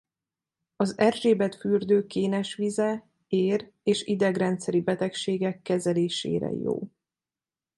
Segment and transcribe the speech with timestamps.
[0.75, 6.81] Az Erzsébet-fürdő kénes vize ér-és idegrendszeri betegségek kezelésére jó.